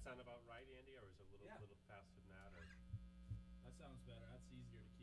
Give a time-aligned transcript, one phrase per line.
[0.00, 1.60] that sound about right, Andy, or is it a little, Yeah.
[1.60, 2.64] little faster than that, or?
[3.64, 4.24] That sounds better.
[4.32, 4.99] That's easier to keep.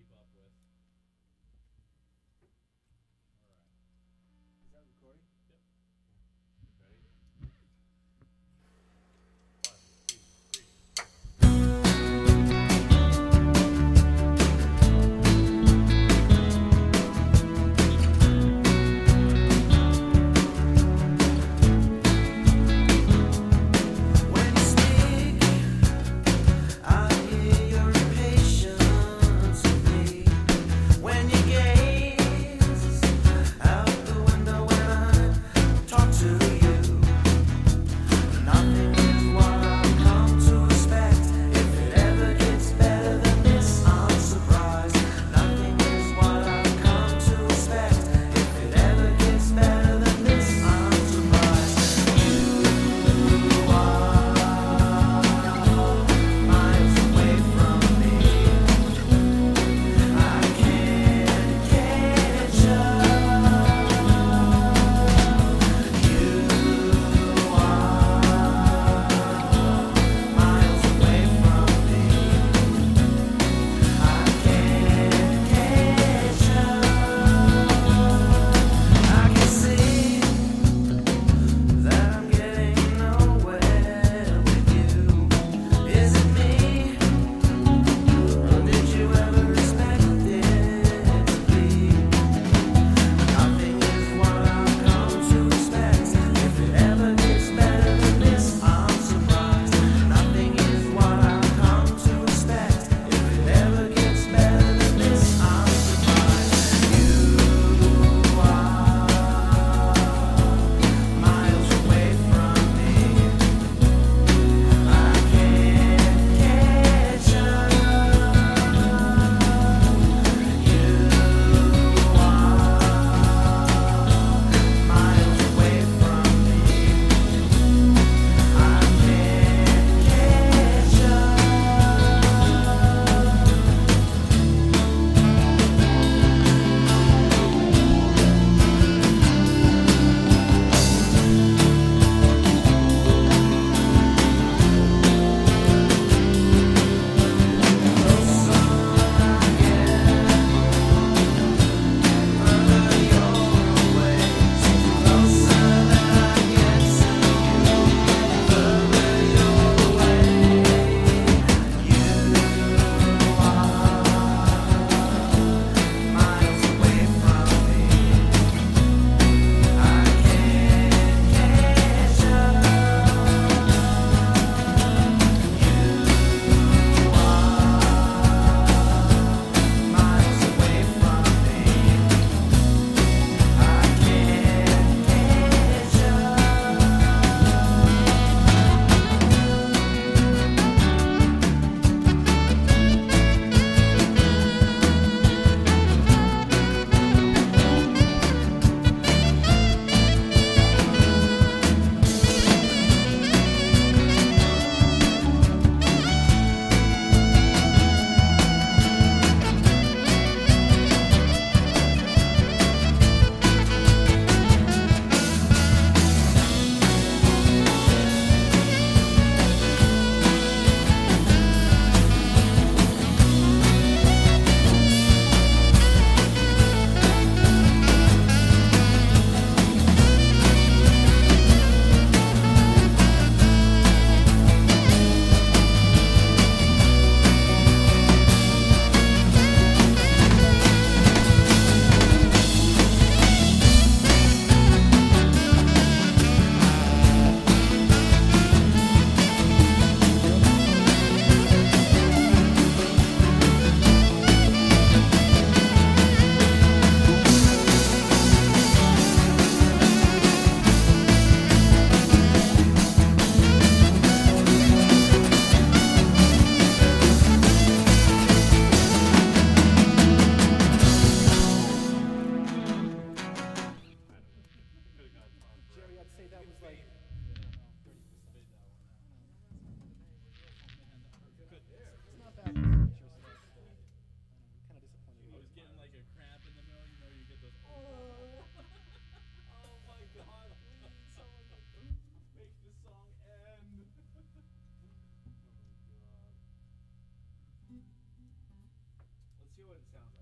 [299.57, 300.16] see what it sounds